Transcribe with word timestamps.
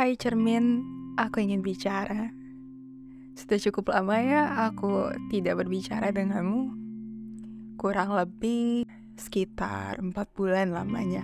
Hai 0.00 0.16
cermin, 0.16 0.80
aku 1.20 1.44
ingin 1.44 1.60
bicara. 1.60 2.32
Sudah 3.36 3.60
cukup 3.60 3.92
lama 3.92 4.16
ya 4.16 4.72
aku 4.72 5.12
tidak 5.28 5.60
berbicara 5.60 6.08
denganmu. 6.08 6.72
Kurang 7.76 8.16
lebih 8.16 8.88
sekitar 9.20 10.00
empat 10.00 10.32
bulan 10.32 10.72
lamanya. 10.72 11.20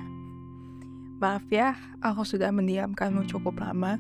Maaf 1.25 1.49
ya, 1.49 1.73
aku 2.05 2.29
sudah 2.29 2.53
mendiamkanmu 2.53 3.25
cukup 3.25 3.65
lama. 3.65 3.97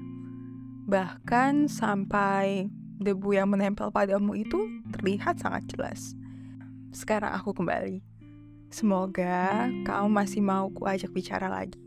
Bahkan 0.84 1.72
sampai 1.72 2.68
debu 3.00 3.32
yang 3.32 3.48
menempel 3.48 3.88
padamu 3.88 4.36
itu 4.36 4.60
terlihat 4.92 5.40
sangat 5.40 5.64
jelas. 5.72 6.12
Sekarang 6.92 7.32
aku 7.32 7.56
kembali. 7.56 8.04
Semoga 8.68 9.72
kau 9.88 10.04
masih 10.12 10.44
mau 10.44 10.68
kuajak 10.68 11.16
bicara 11.16 11.48
lagi. 11.48 11.80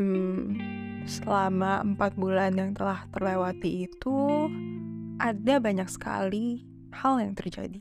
Hmm, 0.00 0.79
selama 1.08 1.84
empat 1.84 2.16
bulan 2.16 2.56
yang 2.56 2.70
telah 2.76 3.06
terlewati 3.14 3.88
itu, 3.88 4.48
ada 5.20 5.60
banyak 5.60 5.88
sekali 5.88 6.64
hal 6.96 7.20
yang 7.20 7.36
terjadi. 7.36 7.80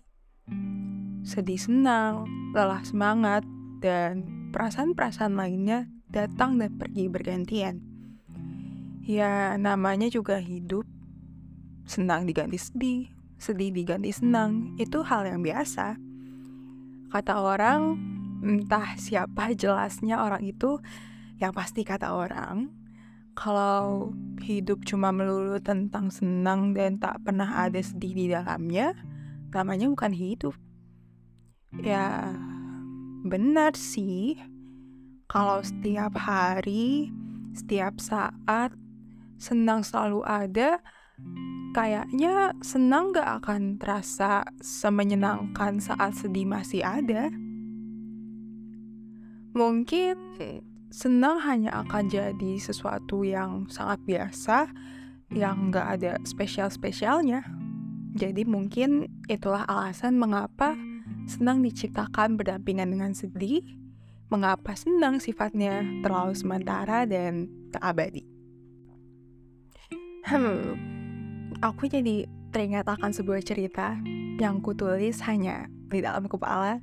Sedih 1.24 1.60
senang, 1.60 2.28
lelah 2.56 2.84
semangat, 2.84 3.44
dan 3.80 4.28
perasaan-perasaan 4.52 5.40
lainnya 5.40 5.88
datang 6.12 6.60
dan 6.60 6.76
pergi 6.76 7.06
bergantian. 7.08 7.80
Ya, 9.06 9.56
namanya 9.58 10.12
juga 10.12 10.38
hidup. 10.38 10.86
Senang 11.90 12.30
diganti 12.30 12.62
sedih, 12.62 13.10
sedih 13.42 13.74
diganti 13.74 14.14
senang, 14.14 14.78
itu 14.78 15.02
hal 15.02 15.26
yang 15.26 15.42
biasa. 15.42 15.98
Kata 17.10 17.34
orang, 17.42 17.98
entah 18.46 18.94
siapa 19.00 19.58
jelasnya 19.58 20.22
orang 20.22 20.46
itu, 20.46 20.78
yang 21.42 21.56
pasti 21.56 21.82
kata 21.82 22.14
orang, 22.14 22.79
kalau 23.36 24.14
hidup 24.42 24.82
cuma 24.86 25.14
melulu 25.14 25.60
tentang 25.62 26.10
senang 26.10 26.74
dan 26.74 26.98
tak 26.98 27.22
pernah 27.26 27.68
ada 27.68 27.80
sedih 27.80 28.14
di 28.16 28.26
dalamnya, 28.32 28.94
namanya 29.54 29.90
bukan 29.90 30.14
hidup. 30.14 30.56
Ya, 31.82 32.34
benar 33.26 33.78
sih. 33.78 34.38
Kalau 35.30 35.62
setiap 35.62 36.18
hari, 36.18 37.14
setiap 37.54 38.02
saat, 38.02 38.74
senang 39.38 39.86
selalu 39.86 40.26
ada, 40.26 40.82
kayaknya 41.78 42.58
senang 42.66 43.14
gak 43.14 43.46
akan 43.46 43.78
terasa 43.78 44.42
semenyenangkan 44.58 45.78
saat 45.78 46.18
sedih 46.18 46.50
masih 46.50 46.82
ada. 46.82 47.30
Mungkin 49.54 50.18
senang 50.90 51.38
hanya 51.46 51.86
akan 51.86 52.10
jadi 52.10 52.58
sesuatu 52.58 53.22
yang 53.22 53.70
sangat 53.70 54.02
biasa, 54.06 54.70
yang 55.30 55.70
nggak 55.70 55.88
ada 55.98 56.12
spesial-spesialnya. 56.26 57.46
Jadi 58.18 58.42
mungkin 58.44 59.06
itulah 59.30 59.64
alasan 59.70 60.18
mengapa 60.18 60.74
senang 61.30 61.62
diciptakan 61.62 62.42
berdampingan 62.42 62.90
dengan 62.90 63.14
sedih, 63.14 63.62
mengapa 64.34 64.74
senang 64.74 65.22
sifatnya 65.22 65.86
terlalu 66.02 66.34
sementara 66.34 67.06
dan 67.06 67.46
tak 67.70 67.86
abadi. 67.86 68.26
Hmm, 70.26 70.78
aku 71.62 71.86
jadi 71.86 72.26
teringat 72.50 72.90
akan 72.90 73.14
sebuah 73.14 73.46
cerita 73.46 73.98
yang 74.42 74.62
kutulis 74.62 75.22
hanya 75.30 75.70
di 75.90 76.02
dalam 76.02 76.26
kepala, 76.26 76.82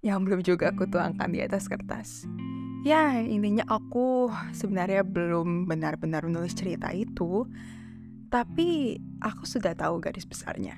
yang 0.00 0.24
belum 0.24 0.40
juga 0.40 0.72
kutuangkan 0.72 1.28
di 1.28 1.44
atas 1.44 1.68
kertas. 1.68 2.24
Ya, 2.84 3.16
intinya 3.16 3.64
aku 3.64 4.28
sebenarnya 4.52 5.00
belum 5.08 5.64
benar-benar 5.64 6.28
menulis 6.28 6.52
cerita 6.52 6.92
itu, 6.92 7.48
tapi 8.28 9.00
aku 9.24 9.48
sudah 9.48 9.72
tahu 9.72 10.04
garis 10.04 10.28
besarnya. 10.28 10.76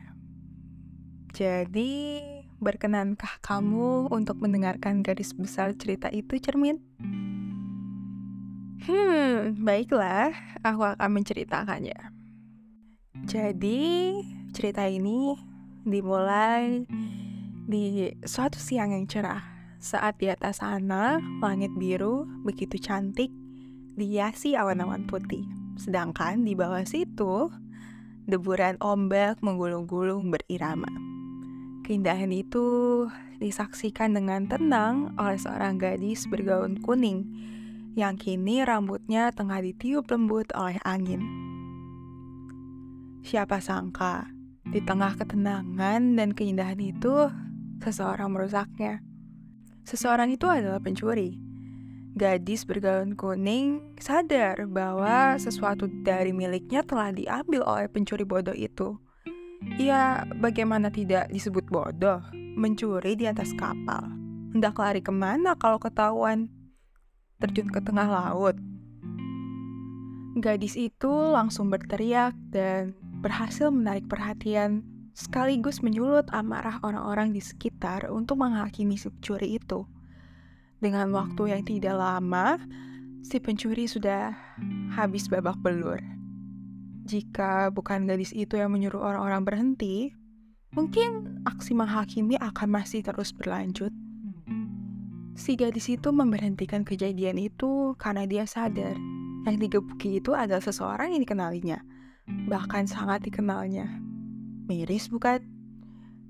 Jadi, 1.35 2.23
berkenankah 2.63 3.43
kamu 3.43 4.07
untuk 4.15 4.39
mendengarkan 4.39 5.03
garis 5.03 5.35
besar 5.35 5.75
cerita 5.75 6.07
itu, 6.15 6.39
Cermin? 6.39 6.79
Hmm, 8.87 9.59
baiklah, 9.67 10.31
aku 10.63 10.87
akan 10.87 11.11
menceritakannya. 11.11 12.15
Jadi, 13.27 13.83
cerita 14.55 14.87
ini 14.87 15.35
dimulai 15.83 16.87
di 17.67 18.15
suatu 18.23 18.63
siang 18.63 18.95
yang 18.95 19.11
cerah 19.11 19.56
saat 19.87 20.19
di 20.19 20.27
atas 20.27 20.59
sana, 20.59 21.23
langit 21.39 21.71
biru 21.79 22.27
begitu 22.43 22.75
cantik, 22.83 23.31
dihiasi 23.95 24.59
awan-awan 24.59 25.07
putih. 25.07 25.47
Sedangkan 25.79 26.43
di 26.43 26.59
bawah 26.59 26.83
situ, 26.83 27.55
deburan 28.27 28.75
ombak 28.83 29.39
menggulung-gulung 29.47 30.35
berirama. 30.35 30.91
Keindahan 31.87 32.35
itu 32.35 33.07
disaksikan 33.39 34.19
dengan 34.19 34.51
tenang 34.51 35.15
oleh 35.15 35.39
seorang 35.39 35.79
gadis 35.79 36.27
bergaun 36.27 36.83
kuning 36.83 37.31
yang 37.95 38.19
kini 38.19 38.67
rambutnya 38.67 39.31
tengah 39.31 39.63
ditiup 39.63 40.11
lembut 40.11 40.51
oleh 40.59 40.83
angin. 40.83 41.23
Siapa 43.23 43.63
sangka, 43.63 44.27
di 44.67 44.83
tengah 44.83 45.15
ketenangan 45.15 46.19
dan 46.19 46.35
keindahan 46.35 46.83
itu, 46.83 47.31
seseorang 47.79 48.35
merusaknya. 48.35 48.99
Seseorang 49.87 50.35
itu 50.35 50.51
adalah 50.51 50.83
pencuri. 50.83 51.39
Gadis 52.19 52.67
bergaun 52.67 53.15
kuning 53.15 53.95
sadar 54.03 54.67
bahwa 54.67 55.39
sesuatu 55.39 55.87
dari 56.03 56.35
miliknya 56.35 56.83
telah 56.83 57.15
diambil 57.15 57.63
oleh 57.63 57.87
pencuri 57.87 58.27
bodoh 58.27 58.57
itu. 58.57 58.99
Ya, 59.79 60.27
bagaimana 60.43 60.91
tidak 60.91 61.31
disebut 61.31 61.71
bodoh? 61.71 62.19
Mencuri 62.35 63.15
di 63.15 63.31
atas 63.31 63.55
kapal. 63.55 64.11
Hendak 64.51 64.75
lari 64.75 65.05
ke 65.05 65.15
mana 65.15 65.55
kalau 65.55 65.79
ketahuan? 65.79 66.51
Terjun 67.39 67.71
ke 67.71 67.79
tengah 67.79 68.11
laut. 68.11 68.59
Gadis 70.43 70.75
itu 70.75 71.13
langsung 71.31 71.71
berteriak 71.71 72.35
dan 72.51 72.97
berhasil 73.23 73.71
menarik 73.71 74.11
perhatian 74.11 74.96
sekaligus 75.17 75.81
menyulut 75.81 76.29
amarah 76.29 76.77
orang-orang 76.85 77.33
di 77.33 77.41
sekitar 77.41 78.13
untuk 78.13 78.37
menghakimi 78.37 79.01
si 79.01 79.09
pencuri 79.09 79.57
itu. 79.57 79.89
Dengan 80.77 81.09
waktu 81.17 81.57
yang 81.57 81.65
tidak 81.65 81.97
lama, 81.97 82.61
si 83.25 83.41
pencuri 83.41 83.89
sudah 83.89 84.37
habis 84.93 85.33
babak 85.33 85.57
belur. 85.65 85.97
Jika 87.09 87.73
bukan 87.73 88.05
gadis 88.05 88.37
itu 88.37 88.61
yang 88.61 88.77
menyuruh 88.77 89.01
orang-orang 89.01 89.43
berhenti, 89.49 90.13
mungkin 90.77 91.41
aksi 91.49 91.73
menghakimi 91.73 92.37
akan 92.37 92.69
masih 92.77 93.01
terus 93.01 93.33
berlanjut. 93.33 93.89
Si 95.33 95.57
gadis 95.57 95.89
itu 95.89 96.13
memberhentikan 96.13 96.85
kejadian 96.85 97.41
itu 97.41 97.97
karena 97.97 98.29
dia 98.29 98.45
sadar 98.45 99.01
yang 99.49 99.57
digebuki 99.57 100.21
itu 100.21 100.37
adalah 100.37 100.61
seseorang 100.61 101.17
yang 101.17 101.25
dikenalinya, 101.25 101.81
bahkan 102.53 102.85
sangat 102.85 103.25
dikenalnya. 103.25 104.06
Miris 104.67 105.07
bukan? 105.07 105.39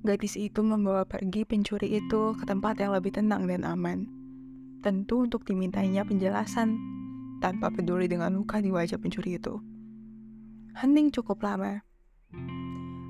Gadis 0.05 0.37
itu 0.37 0.61
membawa 0.61 1.09
pergi 1.09 1.49
pencuri 1.49 1.97
itu 1.97 2.37
ke 2.37 2.45
tempat 2.45 2.77
yang 2.77 2.93
lebih 2.93 3.17
tenang 3.17 3.49
dan 3.49 3.65
aman. 3.65 4.05
Tentu 4.85 5.25
untuk 5.25 5.49
dimintainya 5.49 6.05
penjelasan, 6.05 6.77
tanpa 7.41 7.73
peduli 7.73 8.05
dengan 8.13 8.37
luka 8.37 8.61
di 8.61 8.69
wajah 8.69 9.01
pencuri 9.01 9.41
itu. 9.41 9.57
Hening 10.77 11.17
cukup 11.17 11.41
lama. 11.41 11.81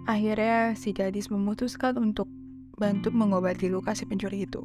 Akhirnya 0.06 0.78
si 0.78 0.94
gadis 0.94 1.26
memutuskan 1.26 1.98
untuk 1.98 2.31
bantu 2.78 3.10
mengobati 3.10 3.66
luka 3.66 3.98
si 3.98 4.06
pencuri 4.06 4.47
itu. 4.47 4.62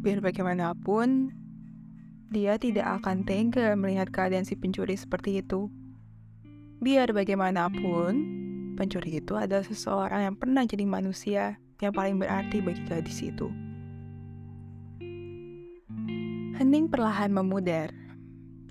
Biar 0.00 0.24
bagaimanapun, 0.24 1.36
dia 2.32 2.56
tidak 2.56 3.04
akan 3.04 3.28
tega 3.28 3.76
melihat 3.76 4.08
keadaan 4.08 4.48
si 4.48 4.56
pencuri 4.56 4.96
seperti 4.96 5.44
itu. 5.44 5.68
Biar 6.80 7.12
bagaimanapun, 7.12 8.45
Pencuri 8.76 9.24
itu 9.24 9.32
adalah 9.32 9.64
seseorang 9.64 10.28
yang 10.28 10.36
pernah 10.36 10.62
jadi 10.68 10.84
manusia 10.84 11.56
yang 11.80 11.96
paling 11.96 12.20
berarti 12.20 12.60
bagi 12.60 12.84
gadis 12.84 13.24
itu. 13.24 13.48
Hening 16.60 16.92
perlahan 16.92 17.32
memudar 17.32 17.92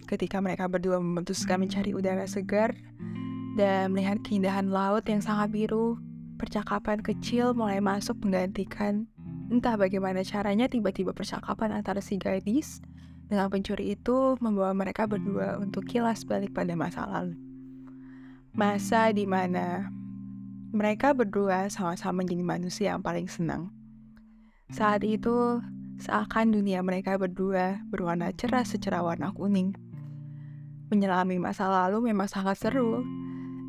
ketika 0.05 0.37
mereka 0.41 0.69
berdua 0.69 1.01
memutuskan 1.01 1.65
mencari 1.65 1.97
udara 1.97 2.29
segar 2.29 2.77
dan 3.57 3.93
melihat 3.93 4.21
keindahan 4.21 4.69
laut 4.69 5.05
yang 5.09 5.25
sangat 5.25 5.49
biru. 5.49 5.97
Percakapan 6.35 6.99
kecil 6.99 7.55
mulai 7.55 7.79
masuk 7.79 8.19
menggantikan 8.19 9.07
entah 9.47 9.79
bagaimana 9.79 10.19
caranya 10.25 10.67
tiba-tiba 10.67 11.15
percakapan 11.15 11.71
antara 11.71 12.03
si 12.03 12.19
gadis 12.19 12.83
dengan 13.31 13.47
pencuri 13.47 13.95
itu 13.95 14.35
membawa 14.43 14.75
mereka 14.75 15.07
berdua 15.07 15.57
untuk 15.61 15.87
kilas 15.87 16.27
balik 16.27 16.51
pada 16.51 16.75
masa 16.75 17.07
lalu 17.07 17.44
masa 18.55 19.11
di 19.11 19.27
mana 19.27 19.91
mereka 20.71 21.11
berdua 21.11 21.67
sama-sama 21.67 22.23
menjadi 22.23 22.43
manusia 22.43 22.87
yang 22.95 23.03
paling 23.03 23.27
senang. 23.27 23.67
Saat 24.71 25.03
itu, 25.03 25.59
seakan 25.99 26.55
dunia 26.55 26.79
mereka 26.79 27.19
berdua 27.19 27.83
berwarna 27.91 28.31
cerah 28.31 28.63
secerah 28.63 29.03
warna 29.03 29.35
kuning. 29.35 29.75
Menyelami 30.87 31.35
masa 31.35 31.67
lalu 31.67 32.07
memang 32.07 32.31
sangat 32.31 32.55
seru, 32.55 33.03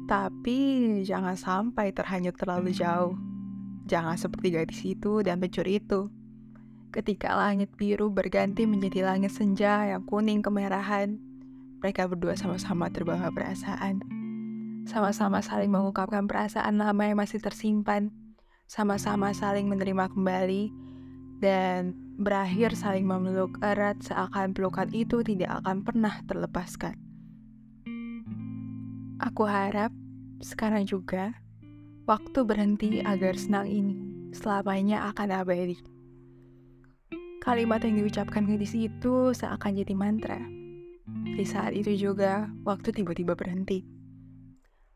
tapi 0.07 1.03
jangan 1.03 1.35
sampai 1.35 1.91
terhanyut 1.91 2.39
terlalu 2.39 2.71
jauh. 2.71 3.19
Jangan 3.91 4.15
seperti 4.15 4.55
gadis 4.55 4.81
itu 4.87 5.19
dan 5.27 5.43
pencuri 5.43 5.83
itu. 5.83 6.11
Ketika 6.95 7.35
langit 7.35 7.75
biru 7.75 8.07
berganti 8.15 8.71
menjadi 8.71 9.03
langit 9.03 9.35
senja 9.35 9.83
yang 9.83 10.07
kuning 10.07 10.47
kemerahan, 10.47 11.19
mereka 11.83 12.07
berdua 12.07 12.39
sama-sama 12.39 12.87
terbawa 12.87 13.35
perasaan. 13.35 14.16
Sama-sama 14.87 15.43
saling 15.43 15.67
mengungkapkan 15.67 16.31
perasaan 16.31 16.79
lama 16.79 17.03
yang 17.03 17.19
masih 17.19 17.43
tersimpan. 17.43 18.15
Sama-sama 18.71 19.35
saling 19.35 19.67
menerima 19.67 20.15
kembali 20.15 20.71
dan 21.43 21.91
berakhir 22.23 22.79
saling 22.79 23.03
memeluk 23.03 23.59
erat 23.67 23.99
seakan 23.99 24.55
pelukan 24.55 24.87
itu 24.95 25.27
tidak 25.27 25.59
akan 25.63 25.83
pernah 25.83 26.23
terlepaskan. 26.31 26.95
Aku 29.19 29.43
harap 29.43 29.91
sekarang 30.39 30.87
juga 30.87 31.35
waktu 32.07 32.47
berhenti 32.47 33.03
agar 33.03 33.35
senang 33.35 33.67
ini 33.67 33.97
selamanya 34.31 35.11
akan 35.11 35.35
abadi. 35.35 35.83
Kalimat 37.43 37.83
yang 37.83 37.99
diucapkan 37.99 38.47
gadis 38.47 38.75
itu 38.75 39.35
seakan 39.35 39.83
jadi 39.83 39.95
mantra. 39.99 40.39
Di 41.07 41.43
saat 41.47 41.75
itu 41.75 41.95
juga, 41.95 42.51
waktu 42.67 42.91
tiba-tiba 42.91 43.39
berhenti. 43.39 43.96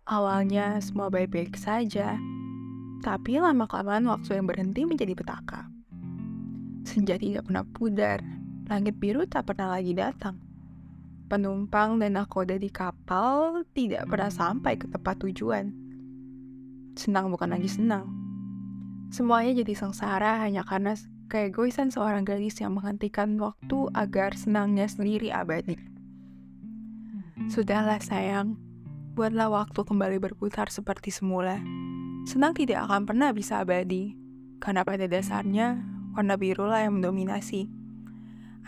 Awalnya 0.09 0.81
semua 0.81 1.13
baik-baik 1.13 1.57
saja, 1.61 2.17
tapi 3.01 3.41
lama-kelamaan 3.41 4.09
waktu 4.09 4.41
yang 4.41 4.47
berhenti 4.49 4.85
menjadi 4.85 5.17
petaka. 5.17 5.69
Senja 6.85 7.21
tidak 7.21 7.49
pernah 7.49 7.65
pudar, 7.65 8.21
langit 8.69 8.97
biru 8.97 9.25
tak 9.29 9.53
pernah 9.53 9.77
lagi 9.77 9.93
datang. 9.93 10.41
Penumpang 11.31 12.01
dan 12.03 12.19
nakoda 12.19 12.59
di 12.59 12.69
kapal 12.69 13.63
tidak 13.77 14.09
pernah 14.11 14.33
sampai 14.33 14.75
ke 14.77 14.89
tempat 14.91 15.21
tujuan. 15.23 15.71
Senang 16.99 17.31
bukan 17.31 17.55
lagi 17.55 17.71
senang. 17.71 18.09
Semuanya 19.15 19.63
jadi 19.63 19.75
sengsara 19.79 20.43
hanya 20.43 20.67
karena 20.67 20.99
keegoisan 21.31 21.95
seorang 21.95 22.27
gadis 22.27 22.59
yang 22.59 22.75
menghentikan 22.75 23.39
waktu 23.39 23.87
agar 23.95 24.35
senangnya 24.35 24.91
sendiri 24.91 25.31
abadi. 25.31 25.79
Sudahlah 27.47 28.03
sayang, 28.03 28.59
buatlah 29.15 29.51
waktu 29.51 29.81
kembali 29.83 30.23
berputar 30.23 30.71
seperti 30.71 31.11
semula. 31.11 31.59
Senang 32.31 32.55
tidak 32.55 32.87
akan 32.87 33.09
pernah 33.09 33.35
bisa 33.35 33.59
abadi, 33.59 34.15
karena 34.63 34.87
pada 34.87 35.11
dasarnya 35.11 35.83
warna 36.15 36.39
biru 36.39 36.69
lah 36.69 36.87
yang 36.87 37.01
mendominasi. 37.01 37.67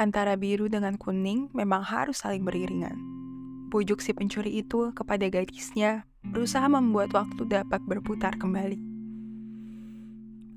Antara 0.00 0.34
biru 0.40 0.72
dengan 0.72 0.96
kuning 0.96 1.52
memang 1.52 1.84
harus 1.84 2.24
saling 2.24 2.42
beriringan. 2.42 2.96
Pujuk 3.68 4.00
si 4.00 4.16
pencuri 4.16 4.60
itu 4.60 4.92
kepada 4.96 5.28
gadisnya 5.28 6.08
berusaha 6.24 6.64
membuat 6.66 7.12
waktu 7.12 7.44
dapat 7.44 7.80
berputar 7.84 8.36
kembali. 8.40 8.80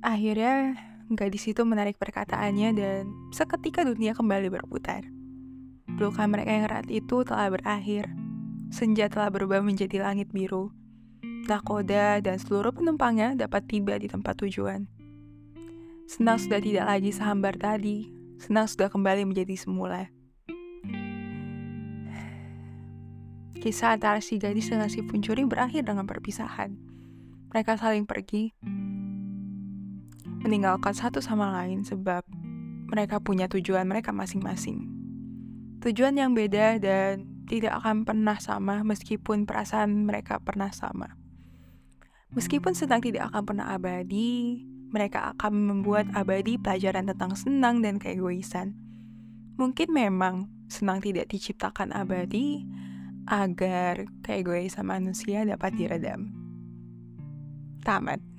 Akhirnya, 0.05 0.77
gadis 1.11 1.49
itu 1.49 1.61
menarik 1.65 1.97
perkataannya 1.97 2.69
dan 2.77 3.01
seketika 3.33 3.81
dunia 3.81 4.13
kembali 4.13 4.53
berputar. 4.53 5.03
Pelukan 5.95 6.27
mereka 6.29 6.51
yang 6.51 6.65
erat 6.69 6.87
itu 6.89 7.21
telah 7.25 7.49
berakhir. 7.49 8.24
Senja 8.73 9.09
telah 9.09 9.29
berubah 9.29 9.61
menjadi 9.65 10.01
langit 10.01 10.29
biru. 10.33 10.73
Nakoda 11.45 12.21
dan 12.21 12.41
seluruh 12.41 12.73
penumpangnya 12.73 13.37
dapat 13.37 13.65
tiba 13.69 13.97
di 14.01 14.09
tempat 14.09 14.41
tujuan. 14.41 14.89
Senang 16.05 16.37
sudah 16.37 16.61
tidak 16.61 16.85
lagi 16.85 17.09
sehambar 17.13 17.57
tadi. 17.57 18.09
Senang 18.41 18.69
sudah 18.69 18.89
kembali 18.89 19.25
menjadi 19.25 19.57
semula. 19.57 20.09
Kisah 23.61 23.97
antara 23.97 24.21
si 24.21 24.37
gadis 24.37 24.69
dengan 24.69 24.89
si 24.89 25.01
pencuri 25.01 25.41
berakhir 25.49 25.89
dengan 25.89 26.05
perpisahan. 26.05 26.77
Mereka 27.49 27.81
saling 27.81 28.05
pergi, 28.05 28.53
meninggalkan 30.45 30.93
satu 30.93 31.17
sama 31.17 31.49
lain 31.49 31.81
sebab 31.81 32.21
mereka 32.85 33.17
punya 33.17 33.49
tujuan 33.49 33.89
mereka 33.89 34.13
masing-masing. 34.13 34.85
Tujuan 35.81 36.13
yang 36.13 36.37
beda 36.37 36.77
dan 36.77 37.34
tidak 37.45 37.81
akan 37.81 38.03
pernah 38.03 38.37
sama 38.41 38.81
meskipun 38.81 39.45
perasaan 39.45 40.09
mereka 40.09 40.41
pernah 40.41 40.73
sama. 40.73 41.13
Meskipun 42.35 42.75
sedang 42.75 42.99
tidak 42.99 43.31
akan 43.31 43.43
pernah 43.47 43.71
abadi, 43.71 44.65
mereka 44.91 45.31
akan 45.35 45.53
membuat 45.55 46.09
abadi 46.11 46.59
pelajaran 46.59 47.07
tentang 47.07 47.31
senang 47.37 47.79
dan 47.79 47.95
keegoisan. 47.95 48.75
Mungkin 49.55 49.95
memang 49.95 50.51
senang 50.67 50.99
tidak 50.99 51.31
diciptakan 51.31 51.95
abadi 51.95 52.67
agar 53.25 54.05
keegoisan 54.21 54.85
manusia 54.85 55.47
dapat 55.47 55.79
diredam. 55.79 56.33
Tamat. 57.85 58.34